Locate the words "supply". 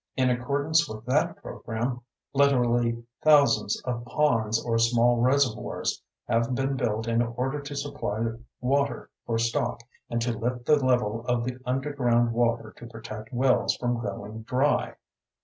7.75-8.31